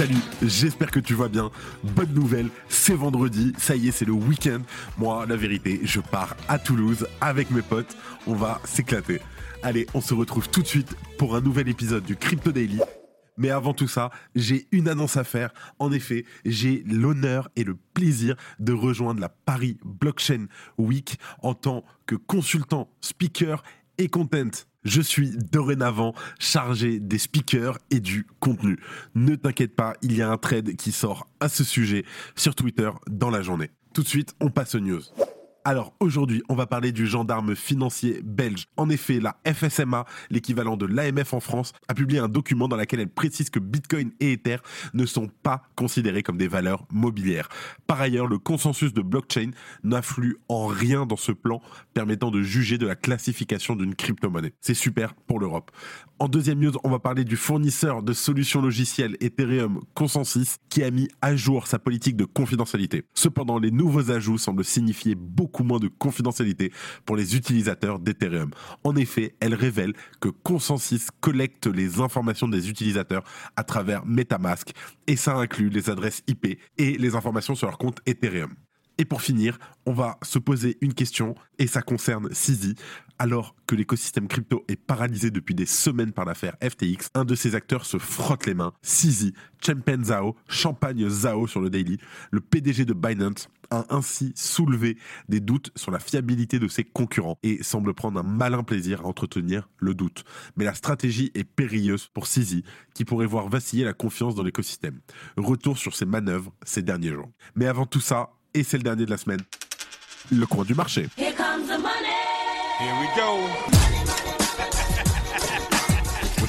[0.00, 1.50] Salut, j'espère que tu vas bien.
[1.84, 4.60] Bonne nouvelle, c'est vendredi, ça y est, c'est le week-end.
[4.96, 7.98] Moi, la vérité, je pars à Toulouse avec mes potes.
[8.26, 9.20] On va s'éclater.
[9.62, 12.80] Allez, on se retrouve tout de suite pour un nouvel épisode du Crypto Daily.
[13.36, 15.52] Mais avant tout ça, j'ai une annonce à faire.
[15.78, 20.46] En effet, j'ai l'honneur et le plaisir de rejoindre la Paris Blockchain
[20.78, 23.62] Week en tant que consultant, speaker
[23.98, 24.64] et content.
[24.84, 28.78] Je suis dorénavant chargé des speakers et du contenu.
[29.14, 32.90] Ne t'inquiète pas, il y a un trade qui sort à ce sujet sur Twitter
[33.08, 33.70] dans la journée.
[33.92, 35.02] Tout de suite, on passe aux news.
[35.62, 38.66] Alors aujourd'hui, on va parler du gendarme financier belge.
[38.78, 43.00] En effet, la FSMA, l'équivalent de l'AMF en France, a publié un document dans lequel
[43.00, 44.56] elle précise que Bitcoin et Ether
[44.94, 47.50] ne sont pas considérés comme des valeurs mobilières.
[47.86, 49.50] Par ailleurs, le consensus de blockchain
[49.84, 51.60] n'influe en rien dans ce plan
[51.92, 54.54] permettant de juger de la classification d'une crypto-monnaie.
[54.62, 55.70] C'est super pour l'Europe.
[56.18, 60.90] En deuxième news, on va parler du fournisseur de solutions logicielles Ethereum Consensus qui a
[60.90, 63.04] mis à jour sa politique de confidentialité.
[63.14, 66.72] Cependant, les nouveaux ajouts semblent signifier beaucoup moins de confidentialité
[67.04, 68.50] pour les utilisateurs d'Ethereum.
[68.84, 73.24] En effet, elle révèle que Consensus collecte les informations des utilisateurs
[73.56, 74.72] à travers MetaMask
[75.06, 78.54] et ça inclut les adresses IP et les informations sur leur compte Ethereum.
[79.00, 82.74] Et pour finir, on va se poser une question, et ça concerne Sisi.
[83.18, 87.54] Alors que l'écosystème crypto est paralysé depuis des semaines par l'affaire FTX, un de ses
[87.54, 88.74] acteurs se frotte les mains.
[88.82, 89.32] Sisi,
[89.64, 91.96] Chempen Zhao, Champagne Zhao sur le Daily,
[92.30, 94.98] le PDG de Binance, a ainsi soulevé
[95.30, 99.06] des doutes sur la fiabilité de ses concurrents et semble prendre un malin plaisir à
[99.06, 100.24] entretenir le doute.
[100.56, 105.00] Mais la stratégie est périlleuse pour Sisi, qui pourrait voir vaciller la confiance dans l'écosystème.
[105.38, 107.30] Retour sur ses manœuvres ces derniers jours.
[107.54, 109.40] Mais avant tout ça, et c'est le dernier de la semaine,
[110.30, 111.08] le coin du marché.
[111.16, 112.16] Here comes the money.
[112.78, 113.38] Here we go.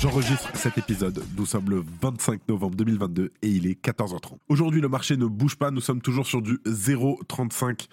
[0.02, 4.38] J'enregistre cet épisode, nous sommes le 25 novembre 2022 et il est 14h30.
[4.50, 7.86] Aujourd'hui le marché ne bouge pas, nous sommes toujours sur du 0,35%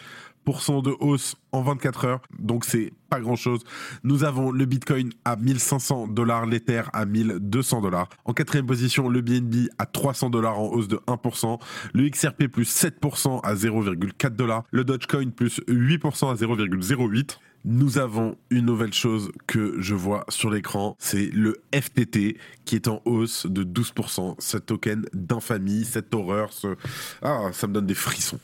[0.48, 3.64] de hausse en 24 heures, donc c'est pas grand chose.
[4.03, 8.09] Nous avons le Bitcoin à 1500 dollars, l'Ether à 1200 dollars.
[8.25, 11.60] En quatrième position, le BNB à 300 dollars en hausse de 1%,
[11.92, 18.37] le XRP plus 7% à 0,4 dollars, le Dogecoin plus 8% à 0,08 nous avons
[18.50, 23.47] une nouvelle chose que je vois sur l'écran, c'est le FTT qui est en hausse
[23.47, 24.37] de 12%.
[24.38, 26.76] Ce token d'infamie, cette horreur, ce...
[27.20, 28.38] Ah, ça me donne des frissons.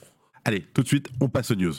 [0.44, 1.72] Allez, tout de suite, on passe aux news.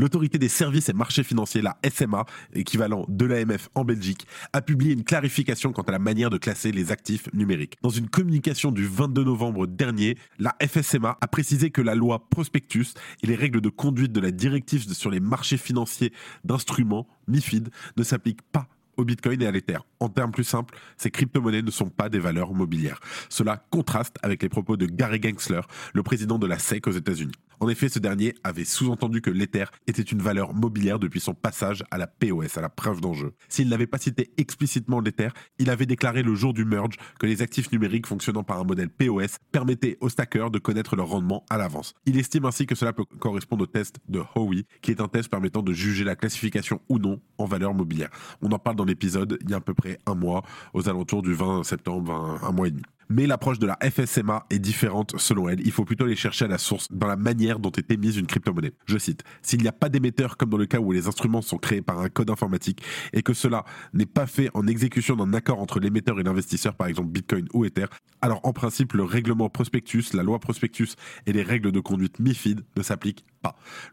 [0.00, 2.24] L'autorité des services et marchés financiers, la SMA,
[2.54, 6.72] équivalent de l'AMF en Belgique, a publié une clarification quant à la manière de classer
[6.72, 7.74] les actifs numériques.
[7.82, 12.94] Dans une communication du 22 novembre dernier, la FSMA a précisé que la loi Prospectus
[13.22, 17.68] et les règles de conduite de la directive sur les marchés financiers d'instruments, MIFID,
[17.98, 19.80] ne s'appliquent pas au Bitcoin et à l'Ether.
[20.00, 23.00] En termes plus simples, ces crypto-monnaies ne sont pas des valeurs mobilières.
[23.28, 25.60] Cela contraste avec les propos de Gary Gensler,
[25.92, 27.34] le président de la SEC aux États-Unis.
[27.62, 31.84] En effet, ce dernier avait sous-entendu que l'Ether était une valeur mobilière depuis son passage
[31.90, 33.34] à la POS, à la preuve d'enjeu.
[33.50, 35.28] S'il n'avait pas cité explicitement l'Ether,
[35.58, 38.88] il avait déclaré le jour du merge que les actifs numériques fonctionnant par un modèle
[38.88, 41.92] POS permettaient aux stackers de connaître leur rendement à l'avance.
[42.06, 45.28] Il estime ainsi que cela peut correspondre au test de Howey, qui est un test
[45.28, 48.08] permettant de juger la classification ou non en valeur mobilière.
[48.40, 50.42] On en parle dans l'épisode il y a à peu près un mois,
[50.72, 54.58] aux alentours du 20 septembre, un mois et demi mais l'approche de la FSMA est
[54.58, 55.60] différente selon elle.
[55.60, 58.26] Il faut plutôt aller chercher à la source dans la manière dont est émise une
[58.26, 58.72] crypto-monnaie.
[58.86, 61.58] Je cite, s'il n'y a pas d'émetteur comme dans le cas où les instruments sont
[61.58, 62.82] créés par un code informatique
[63.12, 66.86] et que cela n'est pas fait en exécution d'un accord entre l'émetteur et l'investisseur, par
[66.86, 67.86] exemple Bitcoin ou Ether,
[68.22, 70.94] alors en principe le règlement prospectus, la loi prospectus
[71.26, 73.24] et les règles de conduite MIFID ne s'appliquent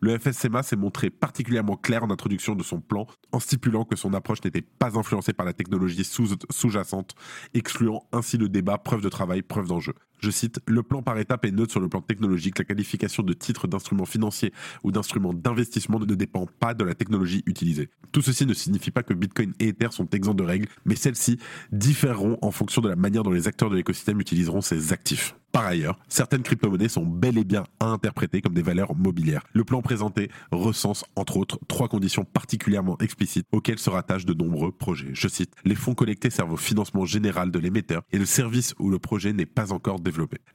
[0.02, 4.14] Le FSMA s'est montré particulièrement clair en introduction de son plan en stipulant que son
[4.14, 7.16] approche n'était pas influencée par la technologie sous-jacente,
[7.54, 9.94] excluant ainsi le débat preuve de travail, preuve d'enjeu.
[10.20, 12.58] Je cite, le plan par étape est neutre sur le plan technologique.
[12.58, 14.54] La qualification de titre d'instrument financier
[14.84, 17.90] ou d'instrument d'investissement ne dépend pas de la technologie utilisée.
[18.12, 21.40] Tout ceci ne signifie pas que Bitcoin et Ether sont exempts de règles, mais celles-ci
[21.72, 25.36] différeront en fonction de la manière dont les acteurs de l'écosystème utiliseront ces actifs.
[25.52, 29.44] Par ailleurs, certaines crypto-monnaies sont bel et bien à interpréter comme des valeurs mobilières.
[29.54, 34.72] Le plan présenté recense, entre autres, trois conditions particulièrement explicites auxquelles se rattachent de nombreux
[34.72, 35.10] projets.
[35.14, 38.90] Je cite, les fonds collectés servent au financement général de l'émetteur et le service où
[38.90, 40.00] le projet n'est pas encore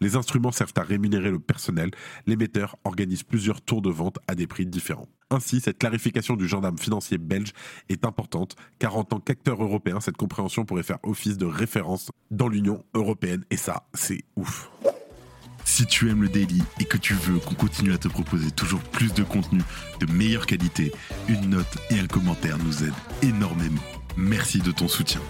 [0.00, 1.90] Les instruments servent à rémunérer le personnel.
[2.26, 5.08] L'émetteur organise plusieurs tours de vente à des prix différents.
[5.30, 7.52] Ainsi, cette clarification du gendarme financier belge
[7.88, 12.48] est importante, car en tant qu'acteur européen, cette compréhension pourrait faire office de référence dans
[12.48, 14.70] l'Union européenne, et ça, c'est ouf.
[15.64, 18.82] Si tu aimes le daily et que tu veux qu'on continue à te proposer toujours
[18.82, 19.62] plus de contenu
[20.00, 20.92] de meilleure qualité,
[21.28, 23.80] une note et un commentaire nous aident énormément.
[24.16, 25.20] Merci de ton soutien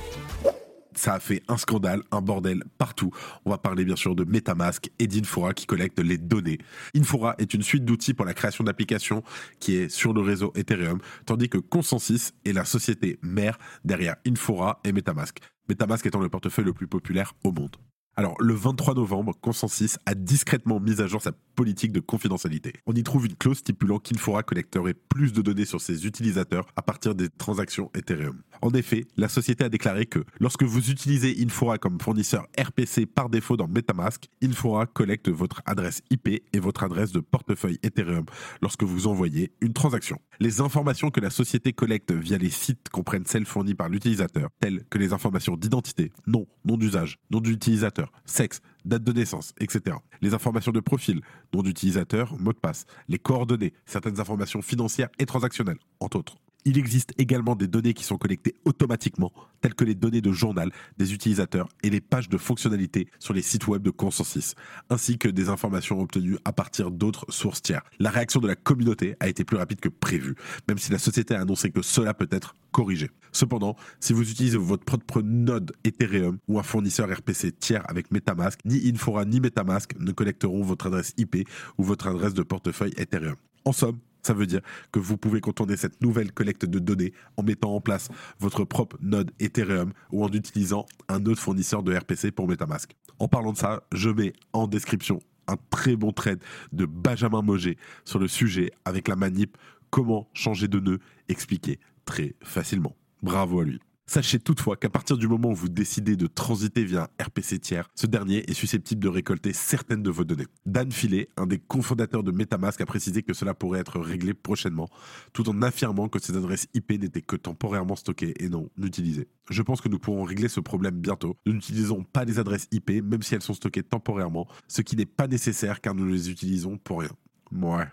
[1.03, 3.11] ça a fait un scandale, un bordel partout.
[3.45, 6.59] On va parler bien sûr de Metamask et d'Infora qui collectent les données.
[6.95, 9.25] Infora est une suite d'outils pour la création d'applications
[9.59, 14.79] qui est sur le réseau Ethereum, tandis que Consensus est la société mère derrière Infora
[14.85, 15.39] et Metamask.
[15.69, 17.77] Metamask étant le portefeuille le plus populaire au monde.
[18.15, 22.73] Alors, le 23 novembre, Consensus a discrètement mis à jour sa politique de confidentialité.
[22.87, 26.83] On y trouve une clause stipulant qu'Infora collecterait plus de données sur ses utilisateurs à
[26.83, 28.43] partir des transactions Ethereum.
[28.61, 33.29] En effet, la société a déclaré que lorsque vous utilisez Infora comme fournisseur RPC par
[33.29, 38.25] défaut dans Metamask, Infora collecte votre adresse IP et votre adresse de portefeuille Ethereum
[38.61, 40.19] lorsque vous envoyez une transaction.
[40.41, 44.85] Les informations que la société collecte via les sites comprennent celles fournies par l'utilisateur, telles
[44.91, 49.97] que les informations d'identité, nom, nom d'usage, nom d'utilisateur, sexe, date de naissance, etc.
[50.21, 51.21] Les informations de profil,
[51.55, 56.37] nom d'utilisateur, mot de passe, les coordonnées, certaines informations financières et transactionnelles, entre autres.
[56.65, 60.71] Il existe également des données qui sont collectées automatiquement, telles que les données de journal
[60.97, 64.55] des utilisateurs et les pages de fonctionnalités sur les sites web de Consensus,
[64.89, 67.83] ainsi que des informations obtenues à partir d'autres sources tiers.
[67.99, 70.37] La réaction de la communauté a été plus rapide que prévu,
[70.69, 73.11] même si la société a annoncé que cela peut être corrigé.
[73.33, 78.61] Cependant, si vous utilisez votre propre node Ethereum ou un fournisseur RPC tiers avec Metamask,
[78.65, 83.37] ni Infora ni Metamask ne collecteront votre adresse IP ou votre adresse de portefeuille Ethereum.
[83.65, 84.61] En somme, ça veut dire
[84.93, 88.09] que vous pouvez contourner cette nouvelle collecte de données en mettant en place
[88.39, 92.95] votre propre node Ethereum ou en utilisant un autre fournisseur de RPC pour Metamask.
[93.19, 96.41] En parlant de ça, je mets en description un très bon trade
[96.73, 99.57] de Benjamin Moget sur le sujet avec la manip
[99.91, 100.99] comment changer de nœud?
[101.29, 102.97] expliqué très facilement.
[103.23, 103.81] Bravo à lui.
[104.13, 108.07] Sachez toutefois qu'à partir du moment où vous décidez de transiter via RPC tiers, ce
[108.07, 110.45] dernier est susceptible de récolter certaines de vos données.
[110.67, 114.91] Dan Filet, un des cofondateurs de Metamask, a précisé que cela pourrait être réglé prochainement,
[115.33, 119.29] tout en affirmant que ces adresses IP n'étaient que temporairement stockées et non utilisées.
[119.49, 121.39] Je pense que nous pourrons régler ce problème bientôt.
[121.47, 125.07] Nous n'utilisons pas les adresses IP, même si elles sont stockées temporairement, ce qui n'est
[125.07, 127.13] pas nécessaire car nous les utilisons pour rien.
[127.51, 127.87] Ouais.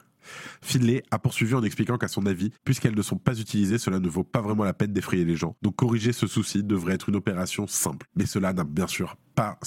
[0.61, 4.09] Finlay a poursuivi en expliquant qu'à son avis, puisqu'elles ne sont pas utilisées, cela ne
[4.09, 5.55] vaut pas vraiment la peine d'effrayer les gens.
[5.61, 8.07] Donc corriger ce souci devrait être une opération simple.
[8.15, 9.57] Mais cela n'a bien sûr pas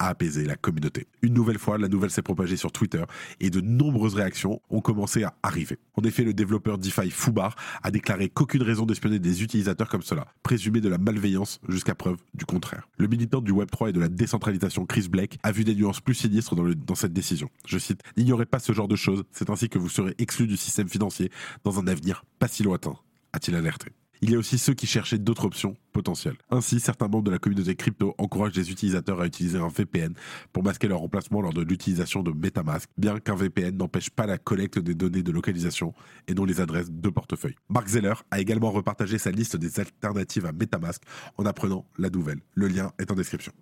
[0.00, 1.06] à apaiser la communauté.
[1.22, 3.02] Une nouvelle fois, la nouvelle s'est propagée sur Twitter
[3.40, 5.78] et de nombreuses réactions ont commencé à arriver.
[5.94, 10.26] En effet, le développeur DeFi Fubar a déclaré qu'aucune raison d'espionner des utilisateurs comme cela,
[10.42, 12.86] présumé de la malveillance jusqu'à preuve du contraire.
[12.98, 16.14] Le militant du Web3 et de la décentralisation Chris Blake a vu des nuances plus
[16.14, 17.48] sinistres dans, dans cette décision.
[17.66, 20.58] Je cite N'ignorez pas ce genre de choses, c'est ainsi que vous serez exclu du
[20.58, 21.30] système financier
[21.64, 22.94] dans un avenir pas si lointain,
[23.32, 23.90] a-t-il alerté.
[24.22, 26.36] Il y a aussi ceux qui cherchaient d'autres options potentielles.
[26.50, 30.14] Ainsi, certains membres de la communauté crypto encouragent les utilisateurs à utiliser un VPN
[30.52, 34.38] pour masquer leur remplacement lors de l'utilisation de MetaMask, bien qu'un VPN n'empêche pas la
[34.38, 35.94] collecte des données de localisation
[36.28, 37.56] et non les adresses de portefeuille.
[37.68, 41.02] Mark Zeller a également repartagé sa liste des alternatives à MetaMask
[41.36, 42.40] en apprenant la nouvelle.
[42.54, 43.52] Le lien est en description.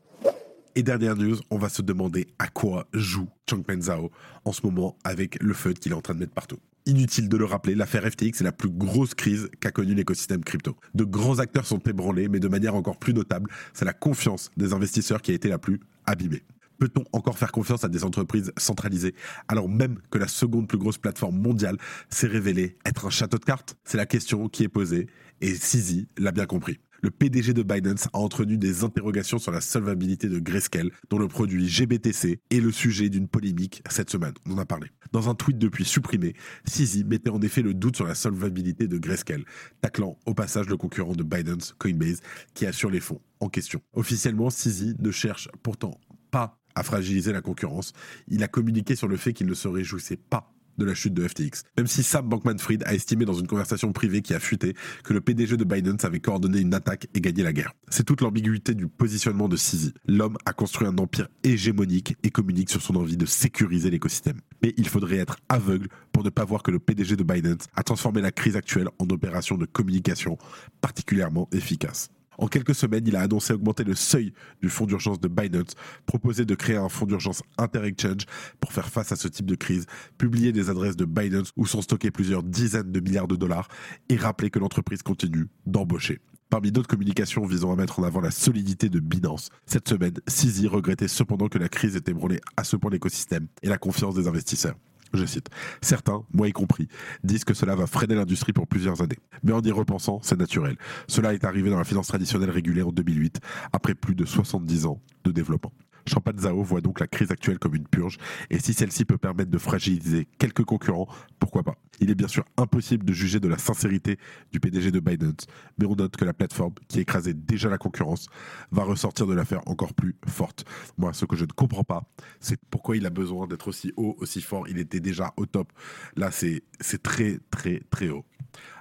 [0.74, 4.10] Et dernière news, on va se demander à quoi joue Changpeng Zhao
[4.46, 6.56] en ce moment avec le feu qu'il est en train de mettre partout.
[6.86, 10.74] Inutile de le rappeler, l'affaire FTX est la plus grosse crise qu'a connue l'écosystème crypto.
[10.94, 14.72] De grands acteurs sont ébranlés, mais de manière encore plus notable, c'est la confiance des
[14.72, 16.42] investisseurs qui a été la plus abîmée.
[16.78, 19.14] Peut-on encore faire confiance à des entreprises centralisées
[19.48, 21.76] alors même que la seconde plus grosse plateforme mondiale
[22.08, 23.76] s'est révélée être un château de cartes?
[23.84, 25.06] C'est la question qui est posée
[25.42, 29.60] et Sisi l'a bien compris le PDG de Binance a entretenu des interrogations sur la
[29.60, 34.34] solvabilité de Grayscale, dont le produit GBTC est le sujet d'une polémique cette semaine.
[34.46, 34.86] On en a parlé.
[35.10, 38.98] Dans un tweet depuis supprimé, Sisi mettait en effet le doute sur la solvabilité de
[38.98, 39.44] Grayscale,
[39.80, 42.20] taclant au passage le concurrent de Binance, Coinbase,
[42.54, 43.82] qui assure les fonds en question.
[43.94, 45.98] Officiellement, Sisi ne cherche pourtant
[46.30, 47.92] pas à fragiliser la concurrence.
[48.28, 51.26] Il a communiqué sur le fait qu'il ne se réjouissait pas de la chute de
[51.26, 51.62] FTX.
[51.76, 54.74] Même si Sam Bankman-Fried a estimé dans une conversation privée qui a fuité
[55.04, 57.72] que le PDG de Binance avait coordonné une attaque et gagné la guerre.
[57.88, 59.92] C'est toute l'ambiguïté du positionnement de Sisi.
[60.06, 64.40] L'homme a construit un empire hégémonique et communique sur son envie de sécuriser l'écosystème.
[64.62, 67.82] Mais il faudrait être aveugle pour ne pas voir que le PDG de Binance a
[67.82, 70.38] transformé la crise actuelle en opération de communication
[70.80, 72.08] particulièrement efficace.
[72.38, 75.74] En quelques semaines, il a annoncé augmenter le seuil du fonds d'urgence de Binance,
[76.06, 78.26] proposé de créer un fonds d'urgence inter-exchange
[78.60, 79.86] pour faire face à ce type de crise,
[80.18, 83.68] publier des adresses de Binance où sont stockés plusieurs dizaines de milliards de dollars
[84.08, 86.20] et rappeler que l'entreprise continue d'embaucher.
[86.52, 90.66] Parmi d'autres communications visant à mettre en avant la solidité de Binance, cette semaine, Sisi
[90.68, 94.28] regrettait cependant que la crise ait ébranlé à ce point l'écosystème et la confiance des
[94.28, 94.76] investisseurs.
[95.14, 95.48] Je cite.
[95.80, 96.88] Certains, moi y compris,
[97.22, 99.18] disent que cela va freiner l'industrie pour plusieurs années.
[99.42, 100.76] Mais en y repensant, c'est naturel.
[101.06, 103.40] Cela est arrivé dans la finance traditionnelle régulée en 2008,
[103.72, 105.72] après plus de 70 ans de développement.
[106.06, 108.18] Champagne Zhao voit donc la crise actuelle comme une purge,
[108.50, 111.76] et si celle-ci peut permettre de fragiliser quelques concurrents, pourquoi pas?
[112.00, 114.18] Il est bien sûr impossible de juger de la sincérité
[114.50, 115.46] du PDG de Binance,
[115.78, 118.26] mais on note que la plateforme, qui écrasait déjà la concurrence,
[118.70, 120.64] va ressortir de l'affaire encore plus forte.
[120.98, 122.02] Moi, ce que je ne comprends pas,
[122.40, 124.66] c'est pourquoi il a besoin d'être aussi haut, aussi fort.
[124.68, 125.72] Il était déjà au top.
[126.16, 126.62] Là, c'est
[127.02, 128.24] très, très, très haut.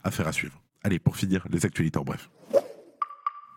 [0.03, 0.61] Affaire à suivre.
[0.83, 2.29] Allez, pour finir, les actualités en bref.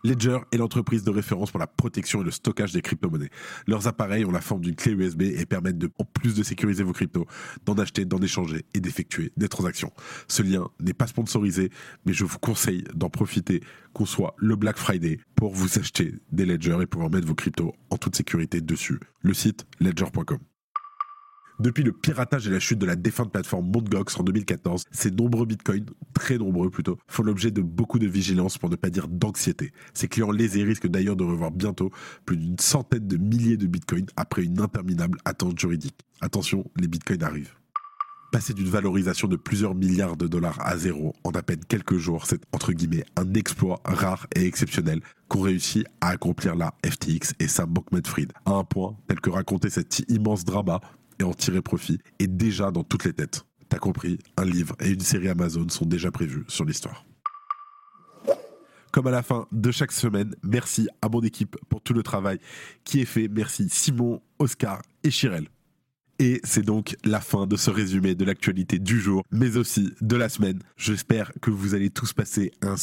[0.05, 3.31] Ledger est l'entreprise de référence pour la protection et le stockage des crypto-monnaies.
[3.65, 6.83] Leurs appareils ont la forme d'une clé USB et permettent de, en plus de sécuriser
[6.83, 7.25] vos cryptos,
[7.65, 9.91] d'en acheter, d'en échanger et d'effectuer des transactions.
[10.27, 11.71] Ce lien n'est pas sponsorisé,
[12.05, 13.61] mais je vous conseille d'en profiter
[13.93, 17.73] qu'on soit le Black Friday pour vous acheter des Ledger et pouvoir mettre vos cryptos
[17.89, 18.99] en toute sécurité dessus.
[19.23, 20.37] Le site ledger.com.
[21.59, 24.19] Depuis le piratage et la chute de la défunte plateforme Mt.
[24.19, 28.69] en 2014, ces nombreux bitcoins, très nombreux plutôt, font l'objet de beaucoup de vigilance pour
[28.69, 29.71] ne pas dire d'anxiété.
[29.93, 31.91] Ces clients lésés risquent d'ailleurs de revoir bientôt
[32.25, 35.95] plus d'une centaine de milliers de bitcoins après une interminable attente juridique.
[36.19, 37.53] Attention, les bitcoins arrivent.
[38.33, 42.25] Passer d'une valorisation de plusieurs milliards de dollars à zéro en à peine quelques jours,
[42.25, 47.47] c'est entre guillemets un exploit rare et exceptionnel qu'ont réussi à accomplir la FTX et
[47.47, 50.81] Sam Bankman-Fried, à un point tel que raconter cet immense drama
[51.19, 53.45] et en tirer profit est déjà dans toutes les têtes.
[53.69, 57.05] T'as compris, un livre et une série Amazon sont déjà prévus sur l'histoire.
[58.91, 62.39] Comme à la fin de chaque semaine, merci à mon équipe pour tout le travail
[62.85, 63.27] qui est fait.
[63.27, 65.49] Merci Simon, Oscar et Chirel.
[66.17, 70.15] Et c'est donc la fin de ce résumé de l'actualité du jour, mais aussi de
[70.15, 70.59] la semaine.
[70.77, 72.77] J'espère que vous allez tous passer un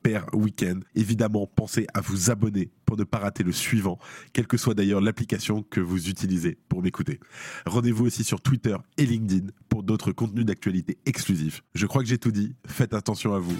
[0.00, 0.80] super week-end.
[0.94, 3.98] Évidemment, pensez à vous abonner pour ne pas rater le suivant,
[4.32, 7.20] quelle que soit d'ailleurs l'application que vous utilisez pour m'écouter.
[7.66, 11.62] Rendez-vous aussi sur Twitter et LinkedIn pour d'autres contenus d'actualité exclusifs.
[11.74, 13.56] Je crois que j'ai tout dit, faites attention à vous,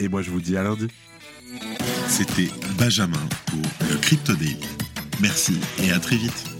[0.00, 0.88] et moi je vous dis à lundi.
[2.08, 4.32] C'était Benjamin pour le Crypto.
[5.20, 6.51] Merci et à très vite.